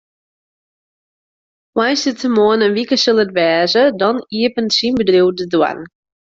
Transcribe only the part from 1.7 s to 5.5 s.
Woansdeitemoarn in wike sil it wêze, dan iepenet syn bedriuw de